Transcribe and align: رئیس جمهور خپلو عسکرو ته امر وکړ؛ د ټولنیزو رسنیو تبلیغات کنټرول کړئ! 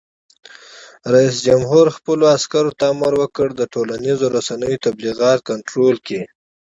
رئیس 1.13 1.35
جمهور 1.47 1.85
خپلو 1.97 2.23
عسکرو 2.35 2.71
ته 2.79 2.85
امر 2.93 3.13
وکړ؛ 3.21 3.47
د 3.55 3.61
ټولنیزو 3.73 4.25
رسنیو 4.37 4.81
تبلیغات 4.85 5.39
کنټرول 5.49 5.95
کړئ! 6.05 6.21